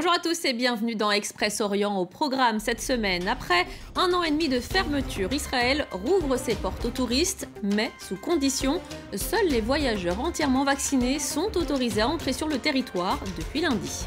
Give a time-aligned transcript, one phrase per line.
[0.00, 3.26] Bonjour à tous et bienvenue dans Express Orient au programme cette semaine.
[3.26, 3.66] Après
[3.96, 8.80] un an et demi de fermeture, Israël rouvre ses portes aux touristes, mais sous condition.
[9.16, 14.06] Seuls les voyageurs entièrement vaccinés sont autorisés à entrer sur le territoire depuis lundi.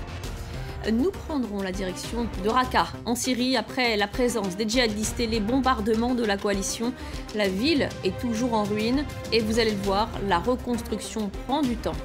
[0.94, 5.42] Nous prendrons la direction de Raqqa, en Syrie, après la présence des djihadistes et les
[5.42, 6.94] bombardements de la coalition.
[7.36, 9.04] La ville est toujours en ruine
[9.34, 11.98] et vous allez le voir, la reconstruction prend du temps.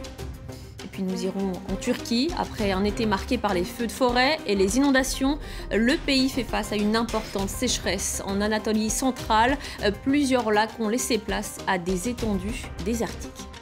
[0.96, 2.30] Puis nous irons en Turquie.
[2.38, 5.38] Après un été marqué par les feux de forêt et les inondations,
[5.70, 8.22] le pays fait face à une importante sécheresse.
[8.24, 9.58] En Anatolie centrale,
[10.04, 13.55] plusieurs lacs ont laissé place à des étendues désertiques.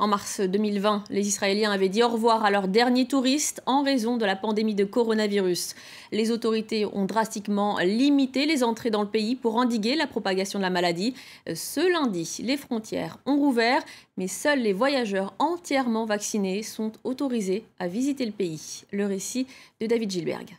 [0.00, 4.16] En mars 2020, les Israéliens avaient dit au revoir à leurs derniers touristes en raison
[4.16, 5.74] de la pandémie de coronavirus.
[6.12, 10.62] Les autorités ont drastiquement limité les entrées dans le pays pour endiguer la propagation de
[10.62, 11.14] la maladie.
[11.52, 13.82] Ce lundi, les frontières ont rouvert,
[14.16, 18.84] mais seuls les voyageurs entièrement vaccinés sont autorisés à visiter le pays.
[18.92, 19.48] Le récit
[19.80, 20.56] de David Gilberg.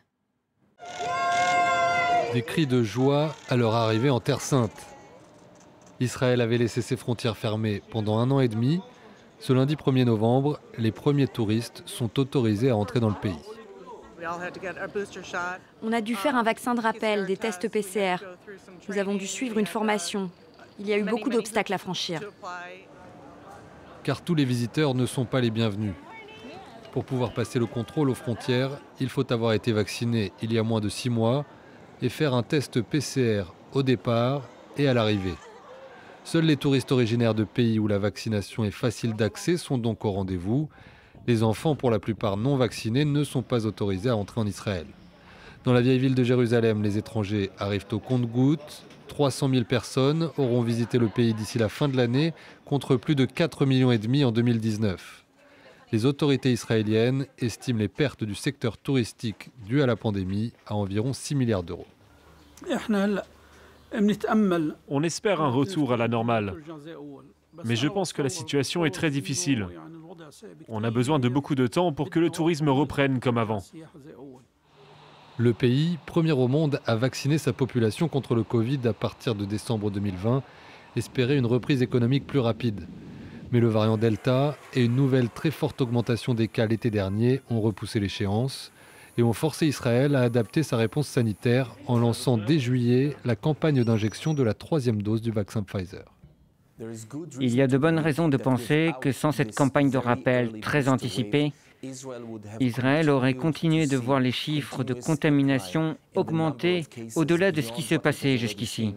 [2.34, 4.86] Des cris de joie à leur arrivée en Terre Sainte.
[6.02, 8.82] Israël avait laissé ses frontières fermées pendant un an et demi.
[9.40, 13.40] Ce lundi 1er novembre, les premiers touristes sont autorisés à entrer dans le pays.
[15.82, 18.18] On a dû faire un vaccin de rappel, des tests PCR.
[18.90, 20.30] Nous avons dû suivre une formation.
[20.78, 22.22] Il y a eu beaucoup d'obstacles à franchir.
[24.04, 25.94] Car tous les visiteurs ne sont pas les bienvenus.
[26.92, 30.64] Pour pouvoir passer le contrôle aux frontières, il faut avoir été vacciné il y a
[30.64, 31.46] moins de six mois
[32.02, 33.44] et faire un test PCR
[33.74, 34.42] au départ
[34.78, 35.36] et à l'arrivée.
[36.32, 40.12] Seuls les touristes originaires de pays où la vaccination est facile d'accès sont donc au
[40.12, 40.70] rendez-vous.
[41.26, 44.86] Les enfants, pour la plupart non vaccinés, ne sont pas autorisés à entrer en Israël.
[45.64, 48.84] Dans la vieille ville de Jérusalem, les étrangers arrivent au compte-gouttes.
[49.08, 53.26] 300 000 personnes auront visité le pays d'ici la fin de l'année, contre plus de
[53.26, 55.26] 4 millions en 2019.
[55.92, 61.12] Les autorités israéliennes estiment les pertes du secteur touristique dues à la pandémie à environ
[61.12, 61.88] 6 milliards d'euros.
[64.88, 66.56] On espère un retour à la normale.
[67.66, 69.68] Mais je pense que la situation est très difficile.
[70.68, 73.64] On a besoin de beaucoup de temps pour que le tourisme reprenne comme avant.
[75.38, 79.46] Le pays, premier au monde à vacciner sa population contre le Covid à partir de
[79.46, 80.44] décembre 2020,
[80.96, 82.88] espérait une reprise économique plus rapide.
[83.52, 87.62] Mais le variant Delta et une nouvelle très forte augmentation des cas l'été dernier ont
[87.62, 88.72] repoussé l'échéance
[89.20, 93.84] et ont forcé Israël à adapter sa réponse sanitaire en lançant dès juillet la campagne
[93.84, 96.06] d'injection de la troisième dose du vaccin Pfizer.
[97.42, 100.88] Il y a de bonnes raisons de penser que sans cette campagne de rappel très
[100.88, 101.52] anticipée,
[102.62, 106.86] Israël aurait continué de voir les chiffres de contamination augmenter
[107.18, 108.96] au-delà de ce qui se passait jusqu'ici.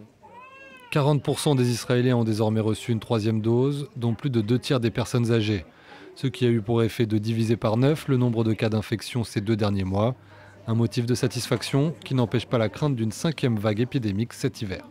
[0.93, 4.91] 40% des Israéliens ont désormais reçu une troisième dose, dont plus de deux tiers des
[4.91, 5.65] personnes âgées
[6.15, 9.23] ce qui a eu pour effet de diviser par neuf le nombre de cas d'infection
[9.23, 10.15] ces deux derniers mois.
[10.67, 14.87] Un motif de satisfaction qui n'empêche pas la crainte d'une cinquième vague épidémique cet hiver.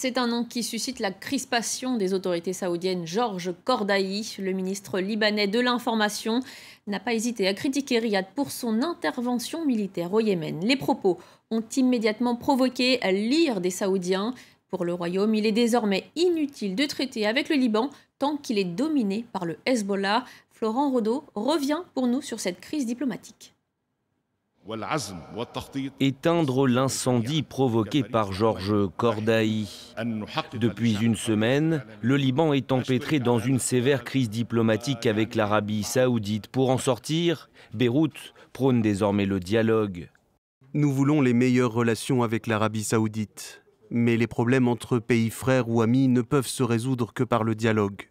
[0.00, 3.04] C'est un nom qui suscite la crispation des autorités saoudiennes.
[3.04, 6.40] Georges Kordaï, le ministre libanais de l'information,
[6.86, 10.64] n'a pas hésité à critiquer Riyad pour son intervention militaire au Yémen.
[10.64, 11.18] Les propos
[11.50, 14.34] ont immédiatement provoqué l'ire des Saoudiens.
[14.68, 18.64] Pour le Royaume, il est désormais inutile de traiter avec le Liban tant qu'il est
[18.64, 20.24] dominé par le Hezbollah.
[20.50, 23.54] Florent Rodeau revient pour nous sur cette crise diplomatique.
[25.98, 29.66] Éteindre l'incendie provoqué par Georges Kordaï.
[30.54, 36.48] Depuis une semaine, le Liban est empêtré dans une sévère crise diplomatique avec l'Arabie saoudite.
[36.48, 40.10] Pour en sortir, Beyrouth prône désormais le dialogue.
[40.74, 43.62] Nous voulons les meilleures relations avec l'Arabie saoudite.
[43.90, 47.54] Mais les problèmes entre pays frères ou amis ne peuvent se résoudre que par le
[47.54, 48.08] dialogue.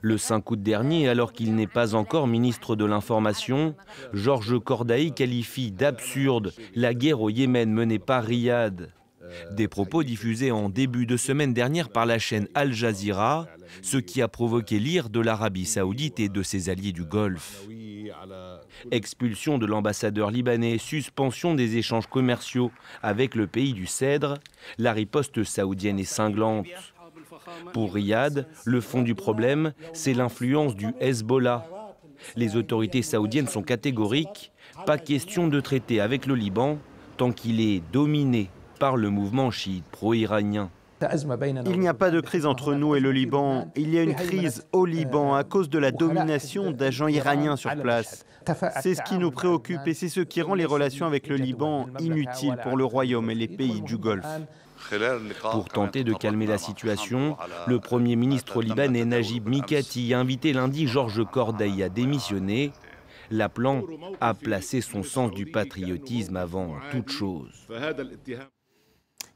[0.00, 3.74] Le 5 août dernier, alors qu'il n'est pas encore ministre de l'Information,
[4.12, 8.90] Georges Cordaï qualifie d'absurde la guerre au Yémen menée par Riyad.
[9.52, 13.46] Des propos diffusés en début de semaine dernière par la chaîne Al Jazeera,
[13.82, 17.66] ce qui a provoqué l'ire de l'Arabie saoudite et de ses alliés du Golfe.
[18.90, 22.70] Expulsion de l'ambassadeur libanais, suspension des échanges commerciaux
[23.02, 24.38] avec le pays du Cèdre,
[24.78, 26.66] la riposte saoudienne est cinglante.
[27.72, 31.66] Pour Riyad, le fond du problème, c'est l'influence du Hezbollah.
[32.36, 34.52] Les autorités saoudiennes sont catégoriques,
[34.86, 36.78] pas question de traiter avec le Liban
[37.16, 40.70] tant qu'il est dominé par le mouvement chiite pro-iranien.
[41.66, 43.70] Il n'y a pas de crise entre nous et le Liban.
[43.76, 47.74] Il y a une crise au Liban à cause de la domination d'agents iraniens sur
[47.76, 48.24] place.
[48.80, 51.86] C'est ce qui nous préoccupe et c'est ce qui rend les relations avec le Liban
[51.98, 54.26] inutiles pour le royaume et les pays du Golfe.
[55.50, 57.36] Pour tenter de calmer la situation,
[57.66, 62.72] le Premier ministre libanais Najib Mikati a invité lundi Georges Corday à démissionner,
[63.30, 63.82] l'appelant
[64.20, 67.66] à placer son sens du patriotisme avant toute chose.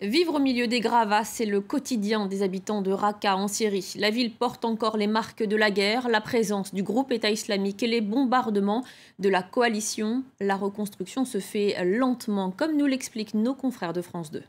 [0.01, 3.95] Vivre au milieu des gravats, c'est le quotidien des habitants de Raqqa en Syrie.
[3.99, 7.83] La ville porte encore les marques de la guerre, la présence du groupe État islamique
[7.83, 8.85] et les bombardements
[9.19, 10.23] de la coalition.
[10.41, 14.43] La reconstruction se fait lentement, comme nous l'expliquent nos confrères de France 2.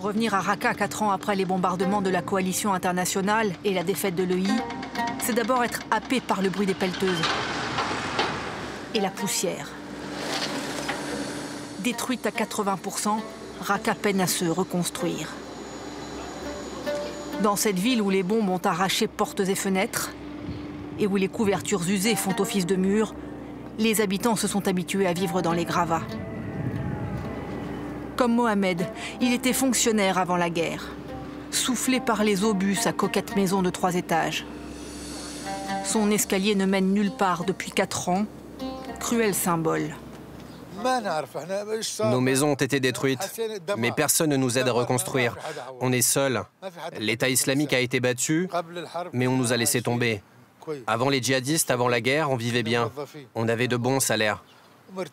[0.00, 4.16] Revenir à Raqqa quatre ans après les bombardements de la coalition internationale et la défaite
[4.16, 4.50] de l'EI,
[5.20, 7.22] c'est d'abord être happé par le bruit des pelleteuses
[8.94, 9.70] et la poussière.
[11.80, 12.78] Détruite à 80
[13.62, 15.28] Raqqa peine à se reconstruire.
[17.42, 20.10] Dans cette ville où les bombes ont arraché portes et fenêtres,
[20.98, 23.14] et où les couvertures usées font office de murs,
[23.78, 26.02] les habitants se sont habitués à vivre dans les gravats.
[28.16, 28.86] Comme Mohamed,
[29.20, 30.90] il était fonctionnaire avant la guerre,
[31.50, 34.44] soufflé par les obus sa coquette maison de trois étages.
[35.84, 38.26] Son escalier ne mène nulle part depuis quatre ans,
[39.00, 39.94] cruel symbole.
[42.04, 43.40] Nos maisons ont été détruites,
[43.76, 45.36] mais personne ne nous aide à reconstruire.
[45.80, 46.42] On est seuls.
[46.98, 48.48] L'État islamique a été battu,
[49.12, 50.22] mais on nous a laissé tomber.
[50.86, 52.90] Avant les djihadistes, avant la guerre, on vivait bien.
[53.34, 54.42] On avait de bons salaires.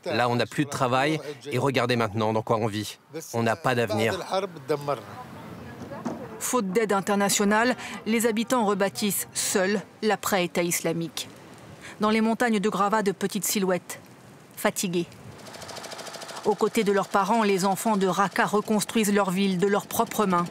[0.05, 1.19] Là, on n'a plus de travail
[1.51, 2.97] et regardez maintenant dans quoi on vit.
[3.33, 4.19] On n'a pas d'avenir.
[6.39, 7.75] Faute d'aide internationale,
[8.05, 11.29] les habitants rebâtissent seuls l'après-État islamique.
[11.99, 13.99] Dans les montagnes de gravats de petites silhouettes,
[14.55, 15.05] fatigués.
[16.49, 20.25] Aux côtés de leurs parents, les enfants de Raqqa reconstruisent leur ville de leurs propres
[20.25, 20.45] mains.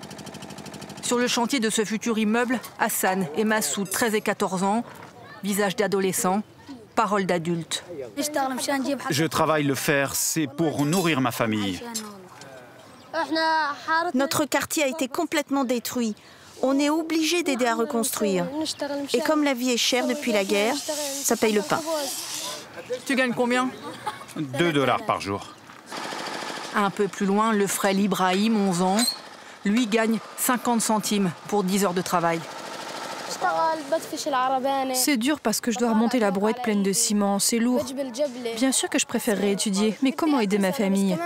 [1.02, 4.84] Sur le chantier de ce futur immeuble, Hassan et Massoud, 13 et 14 ans,
[5.42, 6.42] visage d'adolescents,
[6.94, 7.82] paroles d'adultes.
[9.10, 11.82] Je travaille le fer, c'est pour nourrir ma famille.
[14.14, 16.14] Notre quartier a été complètement détruit.
[16.62, 18.46] On est obligé d'aider à reconstruire.
[19.14, 21.80] Et comme la vie est chère depuis la guerre, ça paye le pain.
[23.04, 23.68] Tu gagnes combien?
[24.36, 25.57] 2 dollars par jour.
[26.74, 28.98] Un peu plus loin, le frêle Ibrahim, 11 ans,
[29.64, 32.40] lui gagne 50 centimes pour 10 heures de travail.
[34.94, 37.84] C'est dur parce que je dois remonter la brouette pleine de ciment, c'est lourd.
[38.56, 41.16] Bien sûr que je préférerais étudier, mais comment aider ma famille?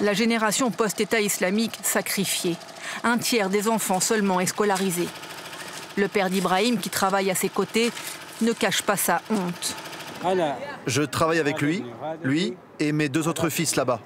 [0.00, 2.56] La génération post-État islamique sacrifiée.
[3.04, 5.08] Un tiers des enfants seulement est scolarisé.
[5.96, 7.90] Le père d'Ibrahim, qui travaille à ses côtés,
[8.40, 9.74] ne cache pas sa honte.
[10.86, 11.84] Je travaille avec lui,
[12.22, 14.00] lui et mes deux autres fils là-bas.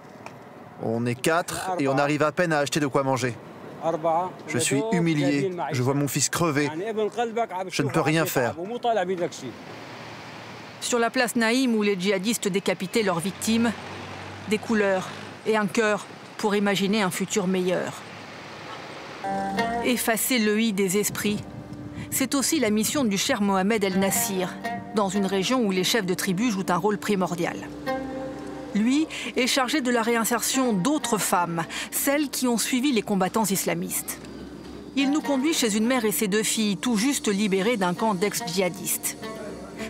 [0.83, 3.35] On est quatre et on arrive à peine à acheter de quoi manger.
[4.49, 6.71] Je suis humilié, je vois mon fils crever.
[7.69, 8.55] Je ne peux rien faire.
[10.81, 13.73] Sur la place Naïm où les djihadistes décapitaient leurs victimes,
[14.49, 15.09] des couleurs
[15.47, 16.07] et un cœur
[16.39, 17.93] pour imaginer un futur meilleur.
[19.85, 21.43] Effacer le i des esprits,
[22.11, 24.53] c'est aussi la mission du cher Mohamed El Nassir,
[24.95, 27.57] dans une région où les chefs de tribu jouent un rôle primordial.
[28.75, 34.19] Lui est chargé de la réinsertion d'autres femmes, celles qui ont suivi les combattants islamistes.
[34.97, 38.15] Il nous conduit chez une mère et ses deux filles, tout juste libérées d'un camp
[38.15, 39.17] d'ex-djihadistes.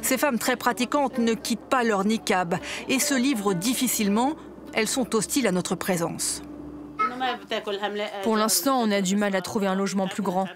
[0.01, 2.57] Ces femmes très pratiquantes ne quittent pas leur niqab
[2.89, 4.35] et se livrent difficilement.
[4.73, 6.43] Elles sont hostiles à notre présence.
[8.23, 10.49] Pour l'instant, on a du mal à trouver un logement plus grand.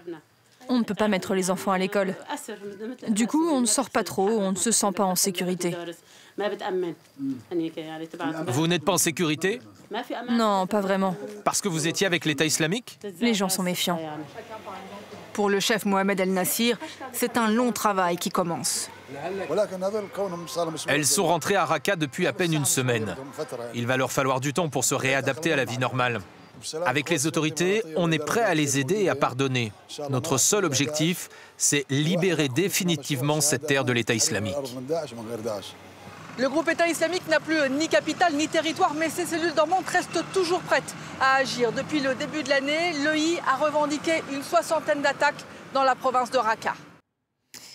[0.69, 2.15] On ne peut pas mettre les enfants à l'école.
[3.09, 5.75] Du coup, on ne sort pas trop, on ne se sent pas en sécurité.
[8.47, 9.61] Vous n'êtes pas en sécurité
[10.29, 11.15] Non, pas vraiment.
[11.43, 13.99] Parce que vous étiez avec l'État islamique Les gens sont méfiants.
[15.33, 16.79] Pour le chef Mohamed El Nassir,
[17.11, 18.89] c'est un long travail qui commence.
[20.87, 23.15] Elles sont rentrées à Raqqa depuis à peine une semaine.
[23.73, 26.21] Il va leur falloir du temps pour se réadapter à la vie normale.
[26.85, 29.71] Avec les autorités, on est prêt à les aider et à pardonner.
[30.09, 34.55] Notre seul objectif, c'est libérer définitivement cette terre de l'État islamique.
[36.39, 40.23] Le groupe État islamique n'a plus ni capitale ni territoire, mais ses cellules dormantes restent
[40.33, 41.71] toujours prêtes à agir.
[41.71, 46.37] Depuis le début de l'année, l'EI a revendiqué une soixantaine d'attaques dans la province de
[46.37, 46.75] Raqqa.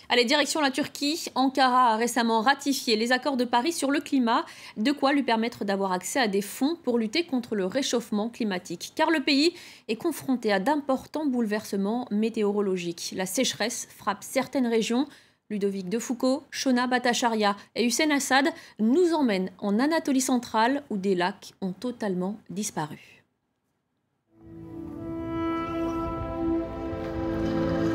[0.09, 1.27] Allez, direction la Turquie.
[1.35, 4.45] Ankara a récemment ratifié les accords de Paris sur le climat,
[4.77, 8.93] de quoi lui permettre d'avoir accès à des fonds pour lutter contre le réchauffement climatique.
[8.95, 9.55] Car le pays
[9.89, 13.15] est confronté à d'importants bouleversements météorologiques.
[13.17, 15.07] La sécheresse frappe certaines régions.
[15.51, 21.15] Ludovic de Foucault, Shona Bhattacharya et Hussein Assad nous emmènent en Anatolie centrale où des
[21.15, 23.23] lacs ont totalement disparu.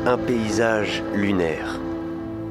[0.06, 1.80] Un paysage lunaire.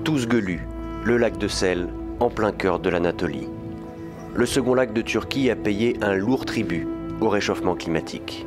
[0.07, 0.61] Touzgelu,
[1.03, 1.89] le lac de sel,
[2.21, 3.49] en plein cœur de l'Anatolie.
[4.33, 6.87] le second lac de Turquie a payé un lourd tribut
[7.19, 8.45] au réchauffement climatique.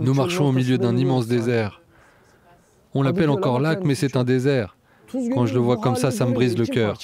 [0.00, 1.82] Nous marchons au milieu d'un immense désert.
[2.94, 4.76] On l'appelle encore lac, mais c'est un désert.
[5.12, 6.98] Quand je le vois comme ça, ça me brise le cœur.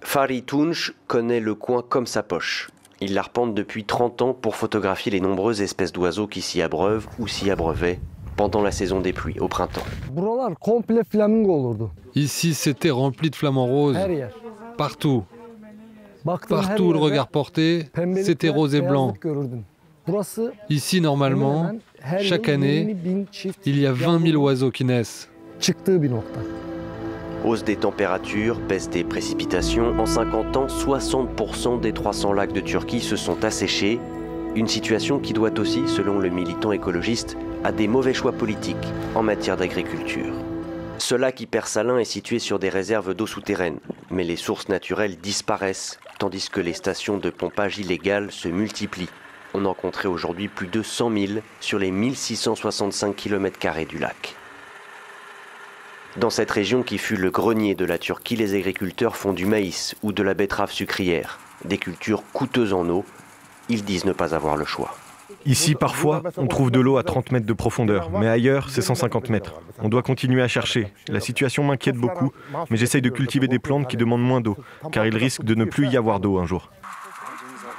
[0.00, 2.70] Fari Tunç connaît le coin comme sa poche.
[3.02, 7.28] Il l'arpente depuis 30 ans pour photographier les nombreuses espèces d'oiseaux qui s'y abreuvent ou
[7.28, 8.00] s'y abreuvaient
[8.36, 9.82] pendant la saison des pluies, au printemps.
[12.14, 13.98] Ici, c'était rempli de flamants roses.
[14.76, 15.24] Partout.
[16.24, 17.86] Partout où le regard porté,
[18.22, 19.14] c'était rose et blanc.
[20.68, 21.72] Ici, normalement,
[22.20, 22.96] chaque année,
[23.64, 25.28] il y a 20 000 oiseaux qui naissent.
[27.44, 33.00] Hausse des températures, baisse des précipitations, en 50 ans, 60% des 300 lacs de Turquie
[33.00, 33.98] se sont asséchés.
[34.54, 38.76] Une situation qui doit aussi, selon le militant écologiste, à des mauvais choix politiques
[39.14, 40.34] en matière d'agriculture.
[40.98, 43.78] Ce lac hypersalin est situé sur des réserves d'eau souterraine,
[44.10, 49.08] mais les sources naturelles disparaissent, tandis que les stations de pompage illégales se multiplient.
[49.54, 54.34] On en compterait aujourd'hui plus de 100 000 sur les 1665 km du lac.
[56.16, 59.94] Dans cette région qui fut le grenier de la Turquie, les agriculteurs font du maïs
[60.02, 63.04] ou de la betterave sucrière, des cultures coûteuses en eau.
[63.68, 64.94] Ils disent ne pas avoir le choix.
[65.44, 69.30] Ici, parfois, on trouve de l'eau à 30 mètres de profondeur, mais ailleurs, c'est 150
[69.30, 69.54] mètres.
[69.80, 70.92] On doit continuer à chercher.
[71.08, 72.32] La situation m'inquiète beaucoup,
[72.70, 74.56] mais j'essaye de cultiver des plantes qui demandent moins d'eau,
[74.92, 76.70] car il risque de ne plus y avoir d'eau un jour.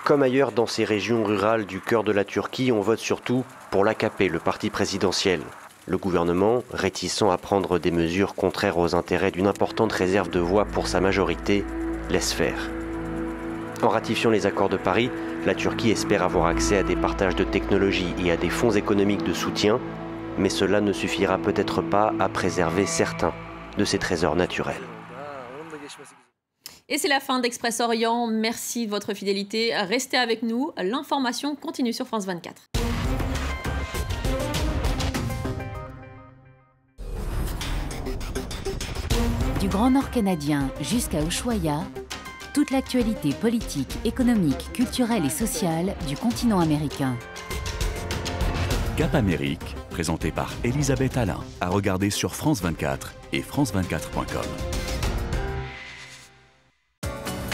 [0.03, 3.85] Comme ailleurs dans ces régions rurales du cœur de la Turquie, on vote surtout pour
[3.85, 5.39] l'AKP, le parti présidentiel.
[5.85, 10.65] Le gouvernement, réticent à prendre des mesures contraires aux intérêts d'une importante réserve de voix
[10.65, 11.63] pour sa majorité,
[12.09, 12.69] laisse faire.
[13.81, 15.09] En ratifiant les accords de Paris,
[15.45, 19.23] la Turquie espère avoir accès à des partages de technologies et à des fonds économiques
[19.23, 19.79] de soutien,
[20.37, 23.33] mais cela ne suffira peut-être pas à préserver certains
[23.77, 24.81] de ses trésors naturels.
[26.89, 28.27] Et c'est la fin d'Express Orient.
[28.27, 29.75] Merci de votre fidélité.
[29.75, 30.71] Restez avec nous.
[30.77, 32.69] L'information continue sur France 24.
[39.59, 41.83] Du Grand Nord canadien jusqu'à Ushuaia,
[42.53, 47.17] toute l'actualité politique, économique, culturelle et sociale du continent américain.
[48.95, 54.43] Cap Amérique, présenté par Elisabeth Alain, à regarder sur France 24 et france24.com.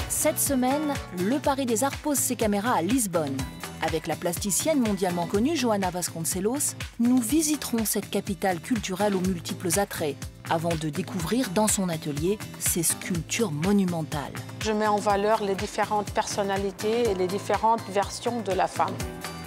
[0.10, 3.38] Cette semaine, le Paris des Arts pose ses caméras à Lisbonne.
[3.82, 10.18] Avec la plasticienne mondialement connue Johanna Vasconcelos, nous visiterons cette capitale culturelle aux multiples attraits,
[10.50, 14.34] avant de découvrir dans son atelier ses sculptures monumentales.
[14.62, 18.94] Je mets en valeur les différentes personnalités et les différentes versions de la femme.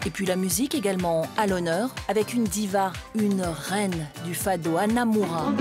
[0.07, 5.05] Et puis la musique également à l'honneur, avec une diva, une reine du fado, Anna
[5.05, 5.53] Moura.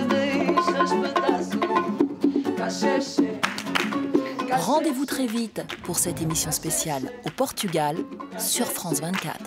[4.51, 7.98] Rendez-vous très vite pour cette émission spéciale au Portugal
[8.38, 9.38] sur France 24.